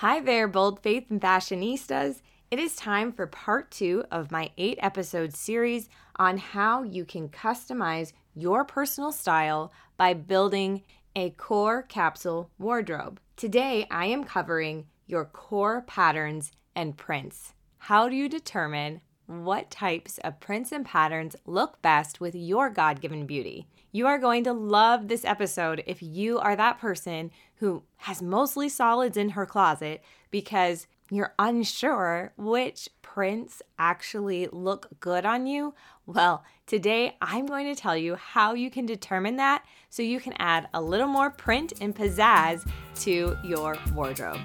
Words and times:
Hi 0.00 0.20
there, 0.20 0.46
bold 0.46 0.78
faith 0.78 1.10
and 1.10 1.20
fashionistas. 1.20 2.22
It 2.52 2.60
is 2.60 2.76
time 2.76 3.10
for 3.10 3.26
part 3.26 3.72
two 3.72 4.04
of 4.12 4.30
my 4.30 4.52
eight 4.56 4.78
episode 4.80 5.34
series 5.34 5.88
on 6.14 6.38
how 6.38 6.84
you 6.84 7.04
can 7.04 7.28
customize 7.28 8.12
your 8.32 8.64
personal 8.64 9.10
style 9.10 9.72
by 9.96 10.14
building 10.14 10.84
a 11.16 11.30
core 11.30 11.82
capsule 11.82 12.48
wardrobe. 12.60 13.18
Today, 13.34 13.88
I 13.90 14.06
am 14.06 14.22
covering 14.22 14.86
your 15.08 15.24
core 15.24 15.82
patterns 15.82 16.52
and 16.76 16.96
prints. 16.96 17.54
How 17.78 18.08
do 18.08 18.14
you 18.14 18.28
determine 18.28 19.00
what 19.26 19.68
types 19.68 20.18
of 20.18 20.38
prints 20.38 20.70
and 20.70 20.86
patterns 20.86 21.34
look 21.44 21.82
best 21.82 22.20
with 22.20 22.36
your 22.36 22.70
God 22.70 23.00
given 23.00 23.26
beauty? 23.26 23.66
You 23.98 24.06
are 24.06 24.18
going 24.20 24.44
to 24.44 24.52
love 24.52 25.08
this 25.08 25.24
episode 25.24 25.82
if 25.84 26.00
you 26.00 26.38
are 26.38 26.54
that 26.54 26.78
person 26.78 27.32
who 27.56 27.82
has 27.96 28.22
mostly 28.22 28.68
solids 28.68 29.16
in 29.16 29.30
her 29.30 29.44
closet 29.44 30.04
because 30.30 30.86
you're 31.10 31.34
unsure 31.36 32.32
which 32.36 32.88
prints 33.02 33.60
actually 33.76 34.46
look 34.52 34.86
good 35.00 35.26
on 35.26 35.48
you. 35.48 35.74
Well, 36.06 36.44
today 36.64 37.16
I'm 37.20 37.46
going 37.46 37.66
to 37.66 37.74
tell 37.74 37.96
you 37.96 38.14
how 38.14 38.54
you 38.54 38.70
can 38.70 38.86
determine 38.86 39.34
that 39.38 39.64
so 39.90 40.04
you 40.04 40.20
can 40.20 40.34
add 40.38 40.68
a 40.72 40.80
little 40.80 41.08
more 41.08 41.30
print 41.30 41.72
and 41.80 41.92
pizzazz 41.92 42.70
to 43.00 43.36
your 43.42 43.76
wardrobe. 43.96 44.38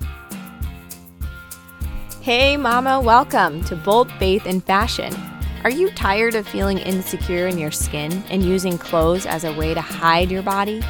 Hey, 2.22 2.58
Mama, 2.58 3.00
welcome 3.00 3.64
to 3.66 3.76
Bold 3.76 4.12
Faith 4.14 4.48
and 4.48 4.66
Fashion. 4.66 5.14
Are 5.63 5.70
you 5.70 5.90
tired 5.91 6.35
of 6.35 6.45
feeling 6.45 6.77
insecure 6.77 7.48
in 7.48 7.58
your 7.58 7.72
skin 7.72 8.22
and 8.30 8.44
using 8.44 8.77
clothes 8.77 9.26
as 9.26 9.45
a 9.45 9.53
way 9.53 9.73
to 9.73 9.80
hide 9.80 10.30
your 10.30 10.44
body? 10.44 10.84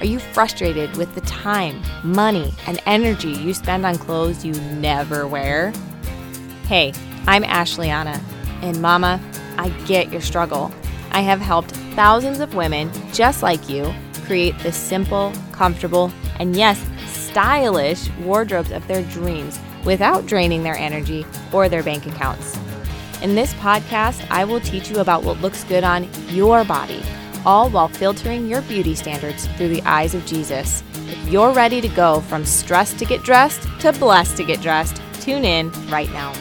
Are 0.00 0.04
you 0.04 0.18
frustrated 0.18 0.96
with 0.96 1.14
the 1.14 1.20
time, 1.20 1.80
money, 2.02 2.52
and 2.66 2.82
energy 2.86 3.30
you 3.30 3.54
spend 3.54 3.86
on 3.86 3.96
clothes 3.98 4.44
you 4.44 4.52
never 4.80 5.28
wear? 5.28 5.72
Hey, 6.66 6.92
I'm 7.28 7.44
Ashleana, 7.44 8.20
and 8.62 8.82
Mama, 8.82 9.20
I 9.58 9.68
get 9.86 10.10
your 10.10 10.20
struggle. 10.20 10.74
I 11.12 11.20
have 11.20 11.40
helped 11.40 11.70
thousands 11.94 12.40
of 12.40 12.56
women 12.56 12.90
just 13.12 13.44
like 13.44 13.68
you 13.68 13.94
create 14.24 14.58
the 14.58 14.72
simple, 14.72 15.32
comfortable, 15.52 16.10
and 16.40 16.56
yes, 16.56 16.84
stylish 17.06 18.10
wardrobes 18.24 18.72
of 18.72 18.88
their 18.88 19.04
dreams 19.04 19.60
without 19.84 20.26
draining 20.26 20.64
their 20.64 20.76
energy 20.76 21.24
or 21.52 21.68
their 21.68 21.84
bank 21.84 22.06
accounts. 22.06 22.58
In 23.26 23.34
this 23.34 23.54
podcast, 23.54 24.24
I 24.30 24.44
will 24.44 24.60
teach 24.60 24.88
you 24.88 25.00
about 25.00 25.24
what 25.24 25.40
looks 25.40 25.64
good 25.64 25.82
on 25.82 26.08
your 26.28 26.62
body, 26.62 27.02
all 27.44 27.68
while 27.68 27.88
filtering 27.88 28.46
your 28.46 28.62
beauty 28.62 28.94
standards 28.94 29.48
through 29.56 29.70
the 29.70 29.82
eyes 29.82 30.14
of 30.14 30.24
Jesus. 30.24 30.84
If 31.08 31.28
you're 31.28 31.52
ready 31.52 31.80
to 31.80 31.88
go 31.88 32.20
from 32.20 32.44
stressed 32.44 33.00
to 33.00 33.04
get 33.04 33.24
dressed 33.24 33.68
to 33.80 33.92
blessed 33.94 34.36
to 34.36 34.44
get 34.44 34.60
dressed, 34.60 35.02
tune 35.14 35.44
in 35.44 35.72
right 35.88 36.08
now. 36.12 36.32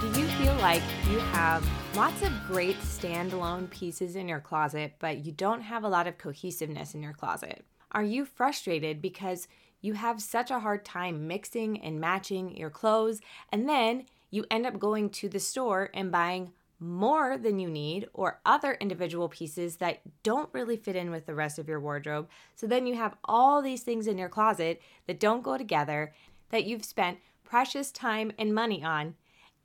Do 0.00 0.20
you 0.20 0.28
feel 0.28 0.54
like 0.58 0.82
you 1.10 1.18
have 1.18 1.68
lots 1.96 2.22
of 2.22 2.30
great 2.46 2.78
standalone 2.82 3.68
pieces 3.68 4.14
in 4.14 4.28
your 4.28 4.38
closet, 4.38 4.94
but 5.00 5.26
you 5.26 5.32
don't 5.32 5.62
have 5.62 5.82
a 5.82 5.88
lot 5.88 6.06
of 6.06 6.18
cohesiveness 6.18 6.94
in 6.94 7.02
your 7.02 7.14
closet? 7.14 7.64
Are 7.90 8.04
you 8.04 8.26
frustrated 8.26 9.02
because 9.02 9.48
you 9.80 9.94
have 9.94 10.22
such 10.22 10.52
a 10.52 10.60
hard 10.60 10.84
time 10.84 11.26
mixing 11.26 11.80
and 11.80 12.00
matching 12.00 12.56
your 12.56 12.70
clothes, 12.70 13.20
and 13.50 13.68
then 13.68 14.04
you 14.30 14.44
end 14.50 14.66
up 14.66 14.78
going 14.78 15.10
to 15.10 15.28
the 15.28 15.40
store 15.40 15.90
and 15.94 16.12
buying 16.12 16.52
more 16.78 17.38
than 17.38 17.58
you 17.58 17.68
need 17.68 18.06
or 18.12 18.40
other 18.44 18.74
individual 18.74 19.28
pieces 19.28 19.76
that 19.76 20.00
don't 20.22 20.52
really 20.52 20.76
fit 20.76 20.96
in 20.96 21.10
with 21.10 21.26
the 21.26 21.34
rest 21.34 21.58
of 21.58 21.68
your 21.68 21.80
wardrobe. 21.80 22.28
So 22.54 22.66
then 22.66 22.86
you 22.86 22.94
have 22.96 23.16
all 23.24 23.62
these 23.62 23.82
things 23.82 24.06
in 24.06 24.18
your 24.18 24.28
closet 24.28 24.82
that 25.06 25.20
don't 25.20 25.42
go 25.42 25.56
together 25.56 26.12
that 26.50 26.64
you've 26.64 26.84
spent 26.84 27.18
precious 27.44 27.90
time 27.90 28.32
and 28.38 28.54
money 28.54 28.84
on, 28.84 29.14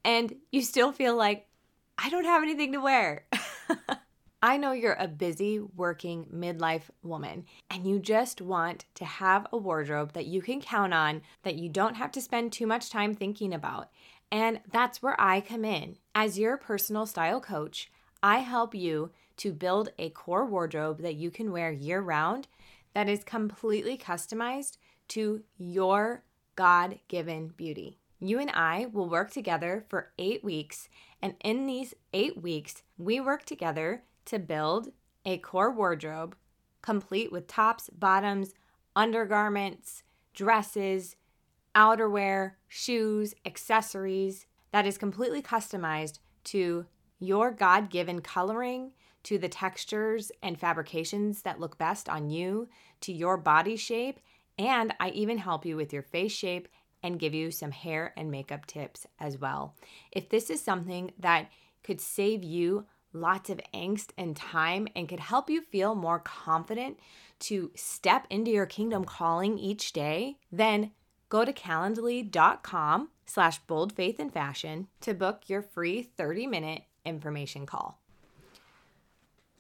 and 0.03 0.36
you 0.52 0.62
still 0.62 0.92
feel 0.92 1.16
like, 1.16 1.48
I 1.98 2.09
don't 2.09 2.25
have 2.25 2.44
anything 2.44 2.72
to 2.73 2.80
wear. 2.80 3.25
I 4.44 4.57
know 4.57 4.72
you're 4.72 4.97
a 4.97 5.07
busy 5.07 5.59
working 5.59 6.25
midlife 6.34 6.90
woman 7.03 7.46
and 7.69 7.86
you 7.86 8.00
just 8.00 8.41
want 8.41 8.86
to 8.96 9.06
have 9.06 9.46
a 9.53 9.57
wardrobe 9.57 10.13
that 10.13 10.25
you 10.25 10.41
can 10.41 10.62
count 10.62 10.96
on 10.96 11.22
that 11.44 11.57
you 11.57 11.69
don't 11.69 11.94
have 11.94 12.12
to 12.13 12.22
spend 12.22 12.52
too 12.52 12.66
much 12.66 12.90
time 12.90 13.13
thinking 13.13 13.53
about. 13.53 13.91
And 14.31 14.62
that's 14.72 15.02
where 15.02 15.19
I 15.19 15.42
come 15.42 15.66
in. 15.66 15.97
As 16.16 16.40
your 16.40 16.58
personal 16.58 17.06
style 17.06 17.42
coach, 17.42 17.92
I 18.24 18.40
help 18.40 18.74
you 18.74 19.12
to 19.38 19.52
build 19.52 19.90
a 19.97 20.09
core 20.12 20.46
wardrobe 20.46 21.02
that 21.02 21.16
you 21.16 21.31
can 21.31 21.52
wear 21.52 21.72
year 21.72 22.02
round 22.02 22.47
that 22.94 23.09
is 23.09 23.24
completely 23.24 23.97
customized 23.97 24.78
to 25.09 25.44
your 25.58 26.24
God 26.56 27.00
given 27.08 27.50
beauty. 27.50 27.97
You 28.19 28.40
and 28.40 28.52
I 28.52 28.86
will 28.92 29.09
work 29.09 29.31
together 29.31 29.86
for 29.90 30.12
eight 30.19 30.44
weeks, 30.44 30.88
and 31.22 31.36
in 31.44 31.66
these 31.66 31.96
eight 32.13 32.42
weeks, 32.42 32.84
we 32.98 33.19
work 33.19 33.46
together 33.46 34.03
to 34.25 34.38
build 34.38 34.90
a 35.25 35.38
core 35.40 35.72
wardrobe 35.72 36.36
complete 36.81 37.31
with 37.31 37.48
tops, 37.48 37.90
bottoms, 37.92 38.53
undergarments, 38.96 40.03
dresses, 40.34 41.16
outerwear, 41.76 42.54
shoes, 42.68 43.34
accessories 43.46 44.46
that 44.72 44.86
is 44.86 44.98
completely 44.98 45.42
customized 45.42 46.20
to 46.46 46.86
your 47.20 47.52
God 47.52 47.90
given 47.90 48.22
coloring, 48.22 48.92
to 49.24 49.38
the 49.38 49.50
textures 49.50 50.31
and 50.42 50.60
fabrications 50.60 51.44
that 51.44 51.60
look 51.60 51.78
best 51.78 52.10
on 52.10 52.30
you, 52.30 52.68
to 53.02 53.14
your 53.14 53.38
body 53.38 53.76
shape, 53.76 54.20
and 54.58 54.94
I 55.00 55.10
even 55.10 55.38
help 55.38 55.66
you 55.66 55.76
with 55.76 55.94
your 55.94 56.02
face 56.02 56.31
shape 56.31 56.68
and 57.04 57.20
give 57.20 57.34
you 57.34 57.52
some 57.52 57.72
hair 57.72 58.14
and 58.18 58.31
makeup 58.31 58.66
tips 58.66 59.06
as 59.20 59.38
well. 59.38 59.76
If 60.12 60.30
this 60.30 60.50
is 60.50 60.62
something 60.62 61.12
that 61.20 61.50
could 61.84 62.02
save 62.02 62.44
you 62.44 62.86
lots 63.14 63.50
of 63.50 63.60
angst 63.74 64.12
and 64.18 64.36
time 64.36 64.88
and 64.96 65.10
could 65.10 65.20
help 65.20 65.50
you 65.50 65.62
feel 65.62 65.96
more 65.96 66.20
confident 66.20 66.98
to 67.40 67.72
step 67.76 68.26
into 68.30 68.52
your 68.52 68.66
kingdom 68.66 69.04
calling 69.04 69.58
each 69.58 69.94
day, 69.94 70.38
then 70.52 70.92
go 71.31 71.46
to 71.46 71.53
calendly.com 71.53 73.09
slash 73.25 73.59
bold 73.59 73.94
faith 73.94 74.19
and 74.19 74.34
fashion 74.34 74.88
to 75.00 75.14
book 75.14 75.44
your 75.47 75.62
free 75.62 76.03
30 76.03 76.46
minute 76.46 76.81
information 77.06 77.66
call. 77.66 78.02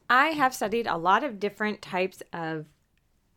I 0.09 0.27
have 0.27 0.53
studied 0.53 0.85
a 0.85 0.97
lot 0.97 1.23
of 1.23 1.39
different 1.39 1.81
types 1.81 2.21
of 2.33 2.65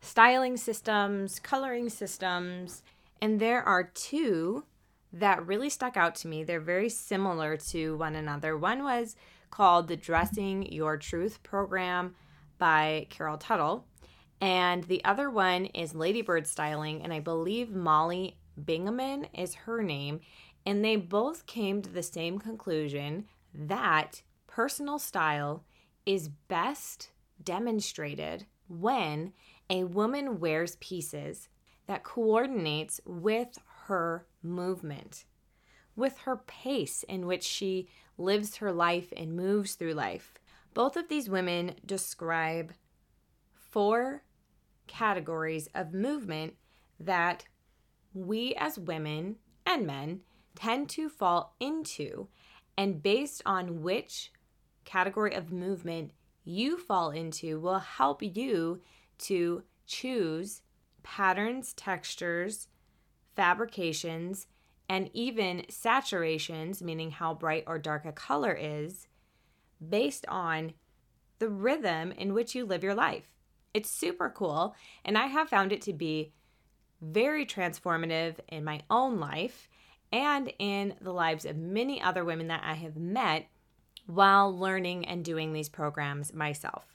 styling 0.01 0.57
systems, 0.57 1.39
coloring 1.39 1.87
systems, 1.87 2.83
and 3.21 3.39
there 3.39 3.63
are 3.63 3.85
two 3.85 4.65
that 5.13 5.47
really 5.47 5.69
stuck 5.69 5.95
out 5.95 6.15
to 6.15 6.27
me. 6.27 6.43
They're 6.43 6.59
very 6.59 6.89
similar 6.89 7.55
to 7.69 7.95
one 7.95 8.15
another. 8.15 8.57
One 8.57 8.83
was 8.83 9.15
called 9.49 9.87
the 9.87 9.95
Dressing 9.95 10.69
Your 10.73 10.97
Truth 10.97 11.41
program 11.41 12.15
by 12.57 13.07
Carol 13.09 13.37
Tuttle. 13.37 13.85
And 14.45 14.83
the 14.83 15.03
other 15.03 15.31
one 15.31 15.65
is 15.65 15.95
Ladybird 15.95 16.45
Styling, 16.45 17.01
and 17.01 17.11
I 17.11 17.19
believe 17.19 17.71
Molly 17.71 18.37
Bingaman 18.63 19.27
is 19.33 19.55
her 19.55 19.81
name. 19.81 20.19
And 20.67 20.85
they 20.85 20.97
both 20.97 21.47
came 21.47 21.81
to 21.81 21.89
the 21.89 22.03
same 22.03 22.37
conclusion 22.37 23.25
that 23.55 24.21
personal 24.45 24.99
style 24.99 25.63
is 26.05 26.29
best 26.29 27.09
demonstrated 27.43 28.45
when 28.67 29.33
a 29.67 29.85
woman 29.85 30.39
wears 30.39 30.75
pieces 30.75 31.49
that 31.87 32.03
coordinates 32.03 33.01
with 33.03 33.57
her 33.85 34.27
movement, 34.43 35.25
with 35.95 36.19
her 36.19 36.37
pace 36.37 37.01
in 37.01 37.25
which 37.25 37.43
she 37.43 37.89
lives 38.15 38.57
her 38.57 38.71
life 38.71 39.11
and 39.17 39.35
moves 39.35 39.73
through 39.73 39.93
life. 39.93 40.35
Both 40.75 40.97
of 40.97 41.07
these 41.07 41.31
women 41.31 41.77
describe 41.83 42.73
four 43.55 44.21
categories 44.87 45.67
of 45.75 45.93
movement 45.93 46.55
that 46.99 47.45
we 48.13 48.55
as 48.55 48.79
women 48.79 49.35
and 49.65 49.85
men 49.85 50.21
tend 50.55 50.89
to 50.89 51.09
fall 51.09 51.55
into. 51.59 52.27
And 52.77 53.01
based 53.01 53.41
on 53.45 53.81
which 53.81 54.31
category 54.85 55.33
of 55.33 55.51
movement 55.51 56.11
you 56.43 56.77
fall 56.77 57.09
into, 57.09 57.59
will 57.59 57.79
help 57.79 58.21
you 58.21 58.81
to 59.17 59.63
choose 59.87 60.61
patterns, 61.03 61.73
textures, 61.73 62.67
fabrications, 63.35 64.47
and 64.87 65.09
even 65.13 65.63
saturations, 65.69 66.81
meaning 66.81 67.11
how 67.11 67.33
bright 67.33 67.63
or 67.65 67.79
dark 67.79 68.05
a 68.05 68.11
color 68.11 68.53
is, 68.53 69.07
based 69.87 70.25
on 70.27 70.73
the 71.39 71.49
rhythm 71.49 72.11
in 72.11 72.33
which 72.33 72.53
you 72.55 72.65
live 72.65 72.83
your 72.83 72.95
life. 72.95 73.34
It's 73.75 73.89
super 73.89 74.29
cool, 74.29 74.73
and 75.03 75.17
I 75.17 75.25
have 75.25 75.49
found 75.49 75.73
it 75.73 75.81
to 75.81 75.91
be 75.91 76.31
very 77.01 77.45
transformative 77.45 78.35
in 78.47 78.63
my 78.63 78.79
own 78.89 79.19
life 79.19 79.67
and 80.13 80.53
in 80.59 80.95
the 81.01 81.11
lives 81.11 81.43
of 81.43 81.57
many 81.57 82.01
other 82.01 82.23
women 82.23 82.47
that 82.47 82.63
I 82.63 82.75
have 82.75 82.95
met 82.95 83.47
while 84.05 84.57
learning 84.57 85.05
and 85.05 85.25
doing 85.25 85.51
these 85.51 85.67
programs 85.67 86.33
myself. 86.33 86.85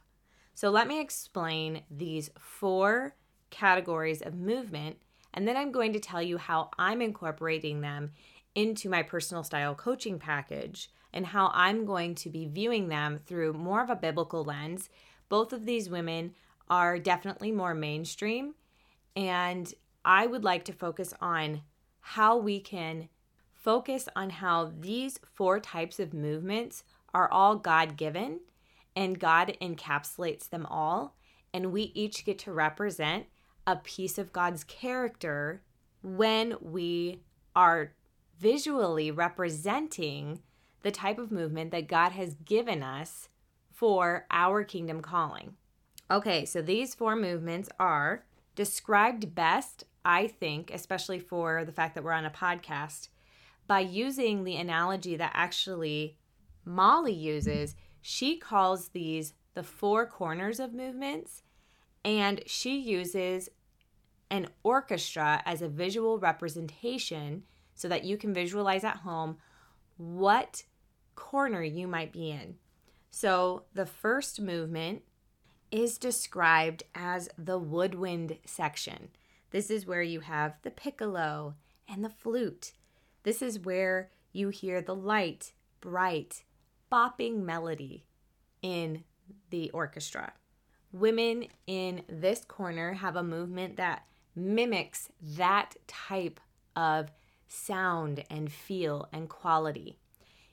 So, 0.54 0.70
let 0.70 0.88
me 0.88 1.02
explain 1.02 1.82
these 1.90 2.30
four 2.38 3.14
categories 3.50 4.22
of 4.22 4.34
movement 4.34 4.96
And 5.32 5.46
then 5.46 5.56
I'm 5.56 5.70
going 5.70 5.92
to 5.92 6.00
tell 6.00 6.22
you 6.22 6.38
how 6.38 6.70
I'm 6.78 7.00
incorporating 7.02 7.82
them 7.82 8.12
into 8.54 8.88
my 8.88 9.02
personal 9.02 9.44
style 9.44 9.74
coaching 9.74 10.18
package 10.18 10.90
and 11.12 11.26
how 11.26 11.50
I'm 11.54 11.84
going 11.84 12.14
to 12.16 12.30
be 12.30 12.46
viewing 12.46 12.88
them 12.88 13.20
through 13.26 13.52
more 13.52 13.82
of 13.82 13.90
a 13.90 13.96
biblical 13.96 14.44
lens. 14.44 14.88
Both 15.28 15.52
of 15.52 15.66
these 15.66 15.88
women 15.88 16.34
are 16.70 16.98
definitely 16.98 17.52
more 17.52 17.74
mainstream, 17.74 18.54
and 19.14 19.74
I 20.04 20.26
would 20.26 20.44
like 20.44 20.64
to 20.66 20.72
focus 20.72 21.12
on 21.20 21.62
how 22.00 22.38
we 22.38 22.60
can 22.60 23.08
focus 23.52 24.08
on 24.16 24.30
how 24.30 24.72
these 24.80 25.20
four 25.34 25.60
types 25.60 26.00
of 26.00 26.14
movements 26.14 26.82
are 27.12 27.30
all 27.30 27.56
God 27.56 27.96
given 27.96 28.40
and 28.96 29.20
God 29.20 29.56
encapsulates 29.60 30.48
them 30.48 30.64
all. 30.66 31.16
And 31.52 31.72
we 31.72 31.92
each 31.94 32.24
get 32.24 32.38
to 32.40 32.52
represent 32.52 33.26
a 33.66 33.76
piece 33.76 34.16
of 34.16 34.32
God's 34.32 34.64
character 34.64 35.62
when 36.02 36.56
we 36.60 37.20
are 37.54 37.92
visually 38.38 39.10
representing 39.10 40.40
the 40.82 40.90
type 40.90 41.18
of 41.18 41.30
movement 41.30 41.70
that 41.72 41.88
God 41.88 42.12
has 42.12 42.34
given 42.36 42.82
us 42.82 43.28
for 43.70 44.26
our 44.30 44.64
kingdom 44.64 45.02
calling. 45.02 45.54
Okay, 46.10 46.44
so 46.44 46.60
these 46.60 46.94
four 46.94 47.14
movements 47.14 47.68
are 47.78 48.24
described 48.56 49.34
best, 49.34 49.84
I 50.04 50.26
think, 50.26 50.72
especially 50.72 51.20
for 51.20 51.64
the 51.64 51.72
fact 51.72 51.94
that 51.94 52.02
we're 52.02 52.12
on 52.12 52.24
a 52.24 52.30
podcast, 52.30 53.08
by 53.68 53.80
using 53.80 54.42
the 54.42 54.56
analogy 54.56 55.16
that 55.16 55.30
actually 55.34 56.16
Molly 56.64 57.12
uses. 57.12 57.76
She 58.00 58.36
calls 58.38 58.88
these 58.88 59.34
the 59.54 59.62
four 59.62 60.06
corners 60.06 60.58
of 60.58 60.74
movements, 60.74 61.42
and 62.04 62.42
she 62.46 62.78
uses 62.78 63.48
an 64.30 64.48
orchestra 64.62 65.42
as 65.44 65.62
a 65.62 65.68
visual 65.68 66.18
representation 66.18 67.44
so 67.74 67.88
that 67.88 68.04
you 68.04 68.16
can 68.16 68.34
visualize 68.34 68.84
at 68.84 68.98
home 68.98 69.38
what 69.96 70.64
corner 71.14 71.62
you 71.62 71.86
might 71.86 72.12
be 72.12 72.30
in. 72.30 72.56
So 73.10 73.64
the 73.74 73.86
first 73.86 74.40
movement 74.40 75.02
is 75.70 75.98
described 75.98 76.82
as 76.94 77.28
the 77.38 77.58
woodwind 77.58 78.38
section. 78.44 79.10
This 79.50 79.70
is 79.70 79.86
where 79.86 80.02
you 80.02 80.20
have 80.20 80.54
the 80.62 80.70
piccolo 80.70 81.54
and 81.88 82.04
the 82.04 82.10
flute. 82.10 82.72
This 83.22 83.42
is 83.42 83.58
where 83.58 84.10
you 84.32 84.48
hear 84.48 84.80
the 84.80 84.94
light, 84.94 85.52
bright, 85.80 86.44
bopping 86.90 87.42
melody 87.42 88.04
in 88.62 89.04
the 89.50 89.70
orchestra. 89.70 90.32
Women 90.92 91.46
in 91.66 92.02
this 92.08 92.44
corner 92.44 92.94
have 92.94 93.16
a 93.16 93.22
movement 93.22 93.76
that 93.76 94.04
mimics 94.34 95.08
that 95.22 95.76
type 95.86 96.40
of 96.74 97.10
sound 97.48 98.24
and 98.30 98.50
feel 98.50 99.08
and 99.12 99.28
quality. 99.28 99.98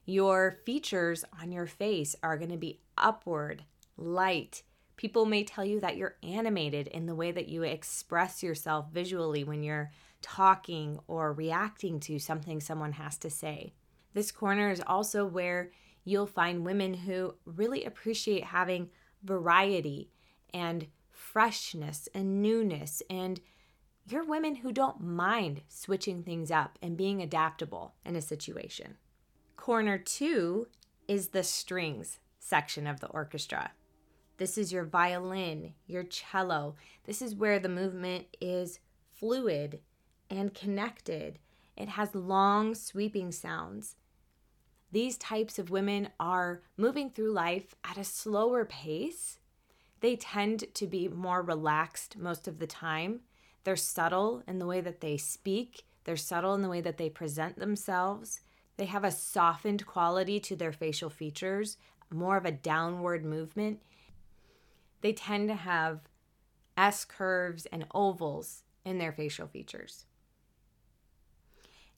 Your 0.06 0.60
features 0.66 1.26
on 1.42 1.52
your 1.52 1.68
face 1.68 2.16
are 2.24 2.38
going 2.38 2.52
to 2.52 2.58
be 2.58 2.80
upward, 2.98 3.64
light. 3.98 4.64
People 4.98 5.26
may 5.26 5.44
tell 5.44 5.64
you 5.64 5.80
that 5.80 5.96
you're 5.96 6.18
animated 6.24 6.88
in 6.88 7.06
the 7.06 7.16
way 7.16 7.32
that 7.32 7.48
you 7.48 7.64
express 7.64 8.42
yourself 8.42 8.88
visually 8.92 9.44
when 9.44 9.64
you're 9.64 9.92
talking 10.22 11.00
or 11.08 11.32
reacting 11.32 12.00
to 12.02 12.18
something 12.18 12.60
someone 12.60 12.94
has 12.94 13.18
to 13.20 13.30
say. 13.30 13.74
This 14.14 14.32
corner 14.32 14.72
is 14.72 14.82
also 14.86 15.26
where 15.26 15.72
you'll 16.04 16.26
find 16.26 16.66
women 16.66 16.96
who 16.96 17.36
really 17.46 17.86
appreciate 17.86 18.46
having 18.46 18.90
variety 19.24 20.10
and 20.54 20.88
freshness 21.12 22.10
and 22.16 22.42
newness 22.42 23.04
and 23.10 23.40
you're 24.10 24.24
women 24.24 24.56
who 24.56 24.72
don't 24.72 25.02
mind 25.02 25.62
switching 25.68 26.24
things 26.24 26.50
up 26.50 26.80
and 26.82 26.96
being 26.96 27.22
adaptable 27.22 27.94
in 28.06 28.16
a 28.16 28.22
situation. 28.22 28.96
Corner 29.58 29.98
two 29.98 30.68
is 31.08 31.30
the 31.30 31.44
strings 31.44 32.20
section 32.40 32.88
of 32.88 33.02
the 33.02 33.08
orchestra. 33.08 33.72
This 34.38 34.58
is 34.58 34.72
your 34.72 34.84
violin, 34.84 35.74
your 35.88 36.04
cello. 36.04 36.76
This 37.06 37.22
is 37.22 37.36
where 37.36 37.60
the 37.60 37.70
movement 37.70 38.28
is 38.40 38.80
fluid 39.12 39.80
and 40.30 40.54
connected. 40.54 41.40
It 41.76 41.90
has 41.90 42.14
long, 42.14 42.76
sweeping 42.76 43.32
sounds. 43.32 43.96
These 44.92 45.18
types 45.18 45.60
of 45.60 45.70
women 45.70 46.10
are 46.20 46.62
moving 46.78 47.10
through 47.10 47.32
life 47.32 47.76
at 47.84 47.98
a 47.98 48.04
slower 48.04 48.64
pace. 48.64 49.40
They 50.00 50.16
tend 50.16 50.66
to 50.76 50.88
be 50.88 51.08
more 51.08 51.42
relaxed 51.42 52.18
most 52.18 52.48
of 52.48 52.60
the 52.60 52.68
time. 52.68 53.22
They're 53.64 53.76
subtle 53.76 54.44
in 54.48 54.60
the 54.60 54.68
way 54.68 54.82
that 54.82 55.02
they 55.02 55.18
speak, 55.18 55.84
they're 56.06 56.16
subtle 56.16 56.54
in 56.54 56.62
the 56.62 56.70
way 56.70 56.80
that 56.80 56.98
they 56.98 57.10
present 57.10 57.60
themselves. 57.60 58.40
They 58.78 58.86
have 58.86 59.04
a 59.04 59.12
softened 59.12 59.86
quality 59.86 60.40
to 60.40 60.56
their 60.56 60.72
facial 60.72 61.10
features, 61.10 61.78
more 62.10 62.38
of 62.38 62.46
a 62.46 62.52
downward 62.52 63.26
movement. 63.26 63.82
They 65.02 65.14
tend 65.14 65.50
to 65.50 65.56
have 65.56 66.02
S 66.76 67.06
curves 67.06 67.66
and 67.68 67.86
ovals 67.94 68.64
in 68.86 68.98
their 68.98 69.12
facial 69.12 69.48
features. 69.48 70.06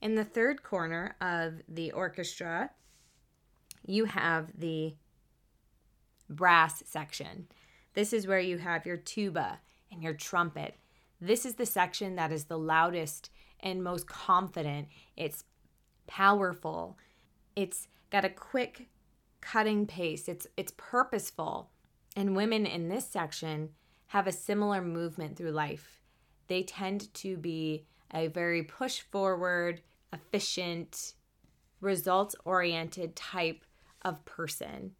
In 0.00 0.14
the 0.14 0.24
third 0.24 0.62
corner 0.62 1.16
of 1.20 1.60
the 1.68 1.92
orchestra, 1.92 2.70
you 3.86 4.06
have 4.06 4.58
the 4.58 4.94
brass 6.28 6.82
section. 6.86 7.48
This 7.94 8.12
is 8.12 8.26
where 8.26 8.40
you 8.40 8.58
have 8.58 8.86
your 8.86 8.96
tuba 8.96 9.60
and 9.92 10.02
your 10.02 10.14
trumpet 10.14 10.76
this 11.20 11.44
is 11.44 11.54
the 11.56 11.66
section 11.66 12.16
that 12.16 12.32
is 12.32 12.44
the 12.44 12.58
loudest 12.58 13.30
and 13.60 13.84
most 13.84 14.06
confident. 14.06 14.88
It's 15.16 15.44
powerful. 16.06 16.96
It's 17.54 17.88
got 18.10 18.24
a 18.24 18.30
quick 18.30 18.88
cutting 19.40 19.86
pace. 19.86 20.28
It's 20.28 20.46
it's 20.56 20.72
purposeful. 20.76 21.70
And 22.16 22.36
women 22.36 22.66
in 22.66 22.88
this 22.88 23.06
section 23.06 23.70
have 24.08 24.26
a 24.26 24.32
similar 24.32 24.82
movement 24.82 25.36
through 25.36 25.52
life. 25.52 26.00
They 26.48 26.62
tend 26.62 27.12
to 27.14 27.36
be 27.36 27.86
a 28.12 28.26
very 28.26 28.62
push 28.62 29.00
forward, 29.00 29.82
efficient, 30.12 31.14
results 31.80 32.34
oriented 32.44 33.14
type 33.14 33.64
of 34.02 34.24
person. 34.24 34.92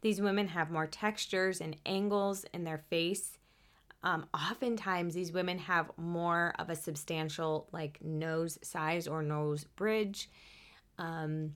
These 0.00 0.20
women 0.20 0.48
have 0.48 0.70
more 0.70 0.86
textures 0.86 1.60
and 1.60 1.76
angles 1.84 2.44
in 2.54 2.64
their 2.64 2.78
face 2.78 3.38
um, 4.04 4.26
oftentimes, 4.34 5.14
these 5.14 5.32
women 5.32 5.58
have 5.60 5.90
more 5.96 6.52
of 6.58 6.68
a 6.68 6.76
substantial, 6.76 7.70
like, 7.72 7.98
nose 8.02 8.58
size 8.62 9.08
or 9.08 9.22
nose 9.22 9.64
bridge. 9.64 10.28
Um, 10.98 11.54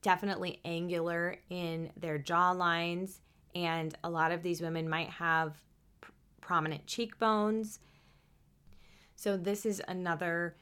definitely 0.00 0.60
angular 0.64 1.36
in 1.50 1.90
their 1.96 2.16
jaw 2.16 2.52
lines. 2.52 3.20
And 3.54 3.96
a 4.04 4.10
lot 4.10 4.32
of 4.32 4.42
these 4.42 4.60
women 4.60 4.88
might 4.88 5.10
have 5.10 5.56
pr- 6.00 6.12
prominent 6.40 6.86
cheekbones. 6.86 7.80
So, 9.16 9.36
this 9.36 9.66
is 9.66 9.82
another 9.86 10.56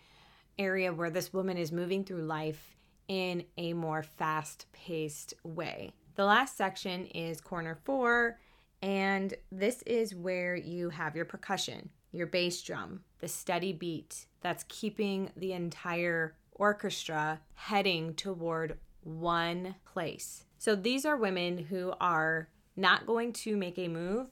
area 0.59 0.93
where 0.93 1.11
this 1.11 1.33
woman 1.33 1.57
is 1.57 1.71
moving 1.71 2.05
through 2.05 2.23
life 2.23 2.77
in 3.07 3.45
a 3.57 3.73
more 3.73 4.03
fast 4.03 4.67
paced 4.73 5.35
way. 5.45 5.93
The 6.17 6.25
last 6.25 6.57
section 6.57 7.07
is 7.07 7.41
corner 7.41 7.79
four 7.85 8.39
and 8.83 9.35
this 9.51 9.83
is 9.83 10.15
where 10.15 10.55
you 10.55 10.91
have 10.91 11.17
your 11.17 11.25
percussion, 11.25 11.91
your 12.13 12.27
bass 12.27 12.63
drum, 12.63 13.01
the 13.19 13.29
steady 13.29 13.73
beat 13.73 14.27
that's 14.41 14.65
keeping 14.69 15.31
the 15.37 15.53
entire 15.53 16.37
orchestra 16.53 17.41
heading 17.55 18.15
toward 18.15 18.79
one 19.03 19.75
place. 19.85 20.45
So 20.59 20.75
these 20.75 21.05
are 21.05 21.17
women 21.17 21.59
who 21.59 21.93
are 22.01 22.49
not 22.79 23.07
going 23.07 23.33
to 23.33 23.57
make 23.57 23.79
a 23.79 23.89
move 23.89 24.29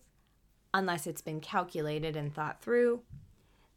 unless 0.72 1.06
it's 1.06 1.20
been 1.20 1.40
calculated 1.40 2.16
and 2.16 2.32
thought 2.32 2.62
through. 2.62 3.02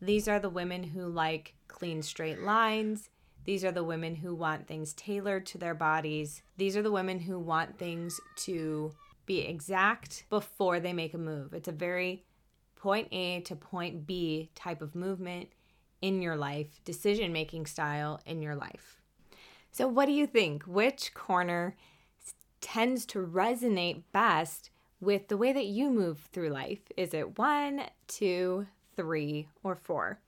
These 0.02 0.28
are 0.28 0.40
the 0.40 0.50
women 0.50 0.84
who 0.84 1.08
like 1.08 1.56
clean, 1.68 2.02
straight 2.02 2.42
lines. 2.42 3.10
These 3.46 3.66
are 3.66 3.72
the 3.72 3.84
women 3.84 4.16
who 4.16 4.36
want 4.36 4.68
things 4.68 4.94
tailored 4.94 5.46
to 5.48 5.58
their 5.58 5.74
bodies. 5.74 6.44
These 6.58 6.78
are 6.78 6.82
the 6.82 6.92
women 6.92 7.20
who 7.20 7.40
want 7.40 7.78
things 7.78 8.20
to 8.38 8.94
be 9.26 9.40
exact 9.42 10.26
before 10.30 10.80
they 10.80 10.94
make 10.94 11.14
a 11.14 11.18
move. 11.18 11.54
It's 11.54 11.68
a 11.68 11.74
very 11.74 12.26
point 12.76 13.08
A 13.12 13.42
to 13.42 13.56
point 13.56 14.06
B 14.06 14.52
type 14.56 14.82
of 14.82 14.96
movement 14.96 15.50
in 16.02 16.22
your 16.22 16.36
life, 16.36 16.80
decision 16.86 17.34
making 17.34 17.66
style 17.66 18.22
in 18.26 18.42
your 18.42 18.56
life. 18.56 19.02
So, 19.72 19.88
what 19.88 20.06
do 20.06 20.12
you 20.12 20.28
think? 20.28 20.64
Which 20.64 21.14
corner 21.14 21.76
tends 22.62 23.06
to 23.08 23.20
resonate 23.20 24.04
best 24.12 24.70
with 25.02 25.28
the 25.28 25.38
way 25.38 25.54
that 25.54 25.66
you 25.66 25.90
move 25.90 26.30
through 26.32 26.50
life? 26.50 26.82
Is 26.98 27.14
it 27.14 27.38
one, 27.38 27.84
two, 28.08 28.68
three, 28.96 29.48
or 29.64 29.76
four? 29.76 30.20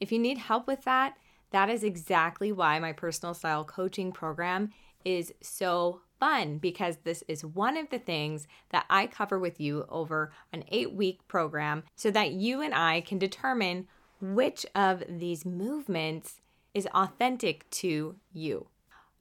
If 0.00 0.12
you 0.12 0.18
need 0.18 0.38
help 0.38 0.66
with 0.66 0.84
that, 0.84 1.16
that 1.50 1.68
is 1.68 1.82
exactly 1.82 2.52
why 2.52 2.78
my 2.78 2.92
personal 2.92 3.34
style 3.34 3.64
coaching 3.64 4.12
program 4.12 4.70
is 5.04 5.32
so 5.40 6.02
fun 6.20 6.58
because 6.58 6.98
this 7.04 7.22
is 7.28 7.44
one 7.44 7.76
of 7.76 7.90
the 7.90 7.98
things 7.98 8.46
that 8.70 8.84
I 8.90 9.06
cover 9.06 9.38
with 9.38 9.60
you 9.60 9.86
over 9.88 10.32
an 10.52 10.64
eight 10.68 10.92
week 10.92 11.26
program 11.28 11.84
so 11.96 12.10
that 12.10 12.32
you 12.32 12.60
and 12.60 12.74
I 12.74 13.00
can 13.00 13.18
determine 13.18 13.86
which 14.20 14.66
of 14.74 15.02
these 15.08 15.44
movements 15.44 16.40
is 16.74 16.88
authentic 16.94 17.68
to 17.70 18.16
you. 18.32 18.66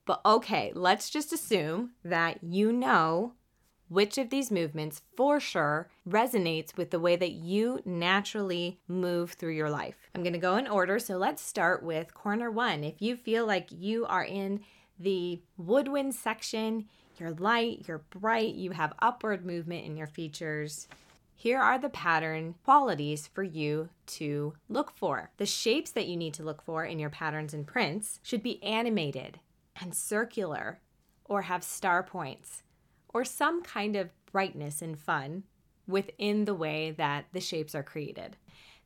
But 0.08 0.22
okay, 0.26 0.72
let's 0.74 1.10
just 1.10 1.34
assume 1.34 1.92
that 2.04 2.42
you 2.42 2.72
know 2.72 3.34
which 3.90 4.18
of 4.18 4.30
these 4.30 4.50
movements 4.50 5.02
for 5.18 5.42
sure 5.42 5.90
resonates 6.08 6.78
with 6.78 6.92
the 6.92 7.00
way 7.00 7.18
that 7.18 7.34
you 7.34 7.82
naturally 7.84 8.80
move 8.88 9.34
through 9.34 9.52
your 9.52 9.70
life. 9.70 9.96
I'm 10.16 10.24
to 10.24 10.40
go 10.40 10.56
in 10.56 10.66
order, 10.66 10.98
so 10.98 11.18
let's 11.18 11.42
start 11.42 11.84
with 11.84 12.14
corner 12.14 12.50
one. 12.50 12.86
If 12.86 13.02
you 13.02 13.18
feel 13.18 13.46
like 13.46 13.68
you 13.70 14.06
are 14.06 14.24
in 14.24 14.62
the 14.98 15.42
woodwind 15.58 16.16
section, 16.16 16.86
you're 17.20 17.32
light, 17.32 17.84
you're 17.86 18.04
bright, 18.10 18.56
you 18.56 18.72
have 18.72 18.94
upward 19.00 19.46
movement 19.46 19.86
in 19.86 19.98
your 19.98 20.08
features. 20.08 20.88
Here 21.36 21.60
are 21.60 21.78
the 21.78 21.90
pattern 21.90 22.56
qualities 22.64 23.28
for 23.28 23.44
you 23.44 23.90
to 24.08 24.54
look 24.70 24.90
for. 24.96 25.32
The 25.36 25.46
shapes 25.46 25.92
that 25.92 26.08
you 26.08 26.16
need 26.16 26.34
to 26.36 26.44
look 26.44 26.62
for 26.62 26.86
in 26.86 26.98
your 26.98 27.10
patterns 27.10 27.54
and 27.54 27.68
prints 27.68 28.22
should 28.24 28.42
be 28.42 28.64
animated 28.64 29.40
and 29.82 29.96
circular 29.96 30.80
or 31.26 31.44
have 31.44 31.64
star 31.64 32.04
points 32.04 32.64
or 33.14 33.24
some 33.24 33.64
kind 33.64 33.96
of 33.96 34.12
brightness 34.32 34.82
and 34.82 35.00
fun 35.00 35.44
within 35.88 36.46
the 36.46 36.54
way 36.54 36.92
that 36.92 37.26
the 37.34 37.40
shapes 37.40 37.74
are 37.74 37.84
created. 37.84 38.38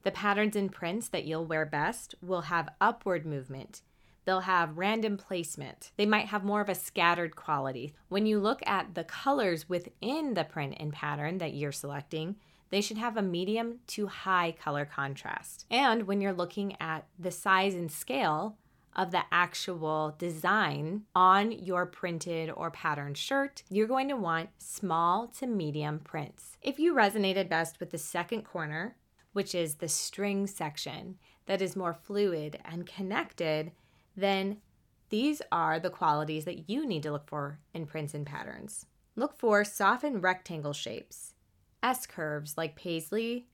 The 0.04 0.12
patterns 0.12 0.56
and 0.56 0.72
prints 0.72 1.10
that 1.10 1.26
you'll 1.26 1.46
wear 1.46 1.66
best 1.66 2.16
will 2.22 2.42
have 2.42 2.70
upward 2.80 3.26
movement. 3.26 3.82
They'll 4.26 4.42
have 4.42 4.78
random 4.78 5.18
placement. 5.18 5.92
They 5.98 6.06
might 6.06 6.28
have 6.28 6.44
more 6.44 6.62
of 6.62 6.70
a 6.70 6.76
scattered 6.76 7.36
quality. 7.36 7.94
When 8.10 8.26
you 8.26 8.40
look 8.40 8.62
at 8.66 8.94
the 8.94 9.04
colors 9.04 9.68
within 9.68 10.36
the 10.36 10.44
print 10.44 10.76
and 10.80 10.94
pattern 10.94 11.40
that 11.40 11.54
you're 11.54 11.72
selecting, 11.72 12.36
they 12.70 12.82
should 12.82 12.98
have 12.98 13.18
a 13.18 13.22
medium 13.22 13.80
to 13.88 14.08
high 14.08 14.56
color 14.60 14.86
contrast. 14.86 15.66
And 15.70 16.04
when 16.04 16.22
you're 16.22 16.34
looking 16.34 16.76
at 16.80 17.06
the 17.20 17.32
size 17.32 17.74
and 17.74 17.92
scale, 17.92 18.58
of 18.96 19.12
the 19.12 19.24
actual 19.32 20.16
design 20.18 21.04
on 21.16 21.52
your 21.52 21.86
printed 21.86 22.50
or 22.50 22.72
patterned 22.72 23.18
shirt, 23.18 23.64
you're 23.70 23.88
going 23.88 24.10
to 24.10 24.16
want 24.16 24.50
small 24.58 25.28
to 25.28 25.48
medium 25.48 26.00
prints. 26.00 26.58
If 26.62 26.80
you 26.80 26.94
resonated 26.94 27.50
best 27.50 27.80
with 27.80 27.92
the 27.92 27.98
second 27.98 28.44
corner, 28.44 28.96
which 29.34 29.56
is 29.56 29.76
the 29.76 29.88
string 29.88 30.48
section 30.48 31.18
that 31.46 31.62
is 31.62 31.76
more 31.76 31.94
fluid 31.94 32.60
and 32.66 32.86
connected, 32.86 33.72
then 34.16 34.58
these 35.10 35.42
are 35.52 35.80
the 35.80 35.90
qualities 35.90 36.46
that 36.46 36.70
you 36.70 36.86
need 36.86 37.04
to 37.04 37.12
look 37.12 37.28
for 37.28 37.60
in 37.74 37.86
prints 37.86 38.14
and 38.14 38.26
patterns. 38.26 38.86
Look 39.16 39.38
for 39.38 39.64
softened 39.64 40.24
rectangle 40.24 40.74
shapes, 40.74 41.34
S 41.84 42.06
curves 42.06 42.58
like 42.58 42.76
paisley, 42.76 43.48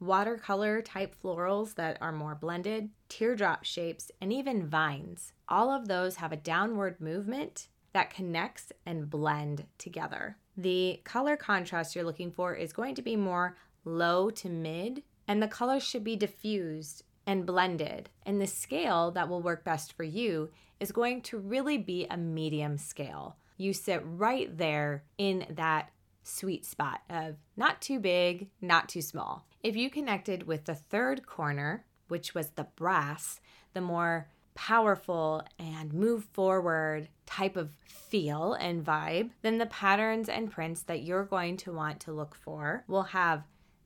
watercolor 0.00 0.82
type 0.82 1.14
florals 1.22 1.74
that 1.74 1.98
are 2.00 2.12
more 2.12 2.34
blended, 2.34 2.90
teardrop 3.08 3.64
shapes, 3.64 4.10
and 4.20 4.32
even 4.32 4.66
vines. 4.66 5.32
All 5.48 5.70
of 5.70 5.88
those 5.88 6.16
have 6.16 6.32
a 6.32 6.36
downward 6.36 7.00
movement 7.00 7.68
that 7.92 8.10
connects 8.10 8.72
and 8.84 9.08
blend 9.08 9.64
together. 9.78 10.36
The 10.56 11.00
color 11.04 11.36
contrast 11.36 11.94
you're 11.94 12.04
looking 12.04 12.30
for 12.30 12.54
is 12.54 12.72
going 12.72 12.94
to 12.96 13.02
be 13.02 13.16
more 13.16 13.56
low 13.84 14.30
to 14.30 14.48
mid, 14.48 15.02
and 15.28 15.42
the 15.42 15.48
colors 15.48 15.82
should 15.82 16.04
be 16.04 16.16
diffused 16.16 17.04
and 17.26 17.46
blended. 17.46 18.10
And 18.24 18.40
the 18.40 18.46
scale 18.46 19.10
that 19.12 19.28
will 19.28 19.42
work 19.42 19.64
best 19.64 19.92
for 19.92 20.04
you 20.04 20.50
is 20.78 20.92
going 20.92 21.22
to 21.22 21.38
really 21.38 21.78
be 21.78 22.06
a 22.10 22.16
medium 22.16 22.78
scale. 22.78 23.36
You 23.56 23.72
sit 23.72 24.02
right 24.04 24.56
there 24.56 25.04
in 25.16 25.46
that 25.50 25.90
sweet 26.22 26.66
spot 26.66 27.00
of 27.08 27.36
not 27.56 27.80
too 27.80 27.98
big, 28.00 28.48
not 28.60 28.88
too 28.88 29.00
small. 29.00 29.46
If 29.66 29.74
you 29.74 29.90
connected 29.90 30.46
with 30.46 30.66
the 30.66 30.76
third 30.76 31.26
corner, 31.26 31.84
which 32.06 32.36
was 32.36 32.50
the 32.50 32.68
brass, 32.76 33.40
the 33.72 33.80
more 33.80 34.28
powerful 34.54 35.42
and 35.58 35.92
move 35.92 36.22
forward 36.32 37.08
type 37.26 37.56
of 37.56 37.72
feel 37.84 38.52
and 38.52 38.86
vibe, 38.86 39.30
then 39.42 39.58
the 39.58 39.66
patterns 39.66 40.28
and 40.28 40.52
prints 40.52 40.82
that 40.82 41.02
you're 41.02 41.24
going 41.24 41.56
to 41.56 41.72
want 41.72 41.98
to 42.02 42.12
look 42.12 42.36
for 42.36 42.84
will 42.86 43.02
have 43.02 43.42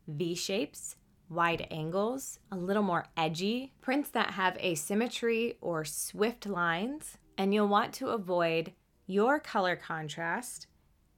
V 0.06 0.34
shapes, 0.34 0.96
wide 1.30 1.66
angles, 1.70 2.40
a 2.52 2.58
little 2.58 2.82
more 2.82 3.06
edgy, 3.16 3.72
prints 3.80 4.10
that 4.10 4.32
have 4.32 4.58
asymmetry 4.58 5.56
or 5.62 5.87
swift 5.87 6.44
lines, 6.44 7.16
and 7.38 7.54
you'll 7.54 7.68
want 7.68 7.94
to 7.94 8.10
avoid 8.10 8.75
your 9.06 9.40
color 9.40 9.76
contrast 9.76 10.66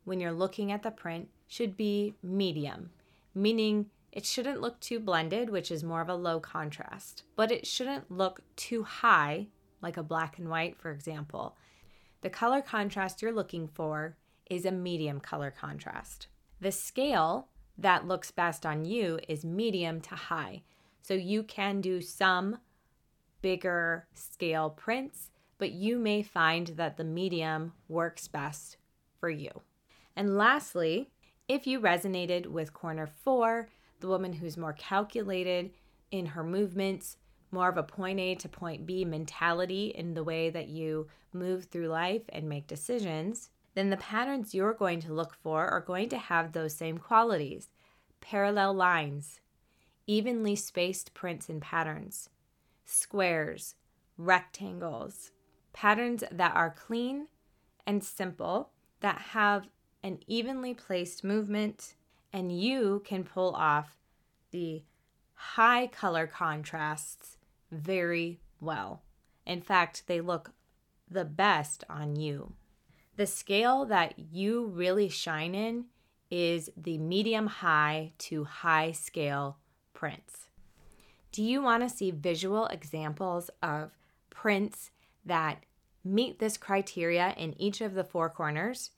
when 0.05 0.21
you're 0.21 0.31
looking 0.31 0.71
at 0.71 0.85
the 0.85 0.93
print 0.93 1.31
should 1.49 1.77
be 1.77 2.15
medium, 2.23 2.91
meaning 3.35 3.87
it 4.13 4.27
shouldn't 4.27 4.61
look 4.61 4.79
too 4.79 5.01
blended, 5.01 5.49
which 5.49 5.71
is 5.71 5.83
more 5.83 6.03
of 6.03 6.09
a 6.09 6.15
low 6.15 6.39
contrast, 6.39 7.25
but 7.35 7.51
it 7.51 7.67
shouldn't 7.67 8.11
look 8.11 8.43
too 8.57 8.83
high, 8.83 9.47
like 9.81 9.97
a 9.97 10.03
black 10.03 10.39
and 10.39 10.51
white, 10.51 10.79
for 10.79 10.91
example. 10.93 11.57
The 12.21 12.31
color 12.31 12.61
contrast 12.61 13.23
you're 13.23 13.33
looking 13.33 13.67
for 13.67 14.17
is 14.51 14.67
a 14.67 14.71
medium 14.71 15.19
color 15.19 15.51
contrast. 15.51 16.27
The 16.61 16.71
scale 16.71 17.49
that 17.79 18.07
looks 18.07 18.31
best 18.31 18.67
on 18.67 18.85
you 18.85 19.19
is 19.29 19.45
medium 19.45 20.01
to 20.03 20.15
high. 20.15 20.63
So 21.01 21.15
you 21.15 21.43
can 21.43 21.81
do 21.81 22.01
some 22.01 22.59
bigger 23.41 24.07
scale 24.15 24.71
prints, 24.71 25.31
but 25.59 25.73
you 25.73 25.99
may 25.99 26.23
find 26.23 26.69
that 26.69 26.97
the 26.97 27.05
medium 27.05 27.73
works 27.89 28.29
best 28.29 28.77
for 29.19 29.31
you. 29.31 29.63
And 30.15 30.37
lastly, 30.37 31.11
if 31.49 31.67
you 31.67 31.81
resonated 31.81 32.47
with 32.47 32.73
corner 32.75 33.07
four, 33.07 33.69
the 34.03 34.09
woman 34.09 34.35
who's 34.35 34.59
more 34.59 34.75
calculated 34.75 35.71
in 36.11 36.27
her 36.27 36.45
movements, 36.45 37.17
more 37.51 37.71
of 37.71 37.79
a 37.79 37.83
point 37.83 38.21
A 38.21 38.35
to 38.35 38.49
point 38.49 38.85
B 38.85 39.07
mentality 39.07 39.87
in 39.87 40.13
the 40.13 40.25
way 40.25 40.51
that 40.51 40.69
you 40.69 41.09
move 41.33 41.65
through 41.65 41.89
life 41.89 42.23
and 42.29 42.49
make 42.49 42.67
decisions, 42.67 43.49
then 43.75 43.89
the 43.89 43.97
patterns 43.97 44.55
you're 44.55 44.75
going 44.75 45.01
to 45.01 45.15
look 45.15 45.35
for 45.43 45.67
are 45.67 45.81
going 45.81 46.11
to 46.11 46.19
have 46.19 46.53
those 46.53 46.75
same 46.75 46.99
qualities. 46.99 47.69
Parallel 48.21 48.75
lines, 48.75 49.41
evenly 50.07 50.55
spaced 50.55 51.15
prints 51.15 51.49
and 51.49 51.63
patterns, 51.63 52.29
squares, 52.85 53.75
rectangles, 54.19 55.31
patterns 55.73 56.23
that 56.31 56.55
are 56.55 56.71
clean 56.71 57.29
and 57.87 58.05
simple, 58.05 58.71
that 59.01 59.19
have 59.19 59.69
an 60.03 60.19
evenly 60.27 60.75
placed 60.75 61.25
movement, 61.25 61.95
and 62.33 62.53
you 62.53 63.03
can 63.05 63.25
pull 63.25 63.55
off 63.55 63.99
the 64.51 64.83
high 65.35 65.87
color 65.87 66.27
contrasts 66.27 67.37
very 67.71 68.41
well. 68.61 69.03
In 69.47 69.61
fact, 69.61 70.05
they 70.07 70.21
look 70.21 70.53
the 71.11 71.25
best 71.25 71.85
on 71.91 72.17
you. 72.17 72.55
The 73.17 73.27
scale 73.27 73.85
that 73.87 74.15
you 74.19 74.67
really 74.67 75.09
shine 75.09 75.55
in 75.55 75.87
is 76.31 76.71
the 76.77 76.97
medium 76.97 77.47
high 77.47 78.13
to 78.19 78.45
high 78.45 78.93
scale 78.93 79.59
prints. 79.93 80.47
Do 81.31 81.43
you 81.43 81.63
want 81.63 81.83
to 81.83 81.95
see 81.95 82.11
visual 82.11 82.67
examples 82.67 83.51
of 83.63 83.91
prints 84.31 84.91
that 85.25 85.65
meet 86.05 86.39
this 86.39 86.57
criteria 86.57 87.35
in 87.37 87.61
each 87.61 87.81
of 87.81 87.95
the 87.95 88.05
four 88.05 88.31
corners? 88.31 88.91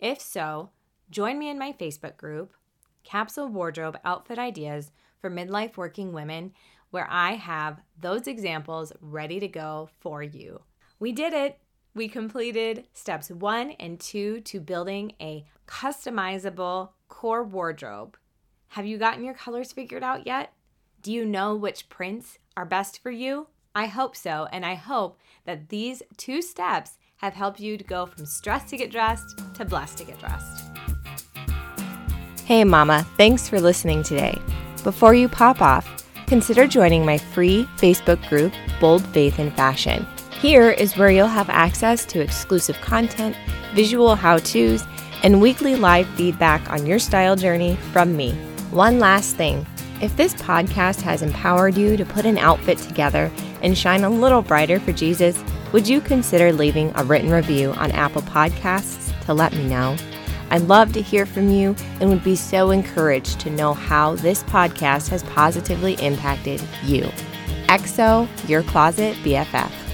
If 0.00 0.20
so, 0.20 0.70
join 1.10 1.38
me 1.38 1.50
in 1.50 1.58
my 1.58 1.72
Facebook 1.72 2.16
group, 2.16 2.54
Capsule 3.04 3.48
Wardrobe 3.48 3.98
Outfit 4.04 4.38
Ideas 4.38 4.92
for 5.20 5.30
Midlife 5.30 5.76
Working 5.76 6.12
Women, 6.12 6.52
where 6.90 7.06
I 7.10 7.32
have 7.32 7.80
those 7.98 8.26
examples 8.26 8.92
ready 9.00 9.40
to 9.40 9.48
go 9.48 9.88
for 10.00 10.22
you. 10.22 10.62
We 10.98 11.12
did 11.12 11.32
it! 11.32 11.58
We 11.94 12.08
completed 12.08 12.86
steps 12.92 13.30
one 13.30 13.72
and 13.72 13.98
two 13.98 14.40
to 14.42 14.60
building 14.60 15.12
a 15.20 15.44
customizable 15.66 16.90
core 17.08 17.42
wardrobe. 17.42 18.16
Have 18.68 18.86
you 18.86 18.98
gotten 18.98 19.24
your 19.24 19.34
colors 19.34 19.72
figured 19.72 20.04
out 20.04 20.26
yet? 20.26 20.52
Do 21.02 21.12
you 21.12 21.24
know 21.24 21.56
which 21.56 21.88
prints 21.88 22.38
are 22.56 22.64
best 22.64 23.02
for 23.02 23.10
you? 23.10 23.48
I 23.74 23.86
hope 23.86 24.14
so, 24.14 24.46
and 24.52 24.64
I 24.66 24.74
hope 24.74 25.18
that 25.44 25.68
these 25.68 26.02
two 26.16 26.42
steps 26.42 26.98
have 27.16 27.34
helped 27.34 27.60
you 27.60 27.76
to 27.76 27.84
go 27.84 28.06
from 28.06 28.26
stressed 28.26 28.68
to 28.68 28.76
get 28.76 28.90
dressed 28.90 29.40
to 29.54 29.64
blessed 29.64 29.98
to 29.98 30.04
get 30.04 30.18
dressed. 30.18 30.69
Hey, 32.50 32.64
Mama, 32.64 33.06
thanks 33.16 33.48
for 33.48 33.60
listening 33.60 34.02
today. 34.02 34.36
Before 34.82 35.14
you 35.14 35.28
pop 35.28 35.62
off, 35.62 35.86
consider 36.26 36.66
joining 36.66 37.06
my 37.06 37.16
free 37.16 37.62
Facebook 37.76 38.28
group, 38.28 38.52
Bold 38.80 39.06
Faith 39.14 39.38
and 39.38 39.54
Fashion. 39.54 40.04
Here 40.32 40.70
is 40.70 40.96
where 40.96 41.12
you'll 41.12 41.28
have 41.28 41.48
access 41.48 42.04
to 42.06 42.20
exclusive 42.20 42.74
content, 42.80 43.36
visual 43.72 44.16
how 44.16 44.38
to's, 44.38 44.82
and 45.22 45.40
weekly 45.40 45.76
live 45.76 46.08
feedback 46.16 46.68
on 46.72 46.86
your 46.86 46.98
style 46.98 47.36
journey 47.36 47.76
from 47.92 48.16
me. 48.16 48.32
One 48.72 48.98
last 48.98 49.36
thing 49.36 49.64
if 50.02 50.16
this 50.16 50.34
podcast 50.34 51.02
has 51.02 51.22
empowered 51.22 51.76
you 51.76 51.96
to 51.96 52.04
put 52.04 52.26
an 52.26 52.36
outfit 52.36 52.78
together 52.78 53.30
and 53.62 53.78
shine 53.78 54.02
a 54.02 54.10
little 54.10 54.42
brighter 54.42 54.80
for 54.80 54.90
Jesus, 54.90 55.40
would 55.70 55.86
you 55.86 56.00
consider 56.00 56.52
leaving 56.52 56.90
a 56.96 57.04
written 57.04 57.30
review 57.30 57.70
on 57.74 57.92
Apple 57.92 58.22
Podcasts 58.22 59.12
to 59.26 59.34
let 59.34 59.52
me 59.52 59.68
know? 59.68 59.96
I'd 60.50 60.62
love 60.62 60.92
to 60.94 61.02
hear 61.02 61.26
from 61.26 61.48
you 61.50 61.76
and 62.00 62.10
would 62.10 62.24
be 62.24 62.36
so 62.36 62.70
encouraged 62.70 63.40
to 63.40 63.50
know 63.50 63.72
how 63.72 64.16
this 64.16 64.42
podcast 64.44 65.08
has 65.08 65.22
positively 65.24 65.94
impacted 65.94 66.62
you. 66.84 67.02
EXO, 67.68 68.28
your 68.48 68.62
closet 68.64 69.16
BFF. 69.18 69.89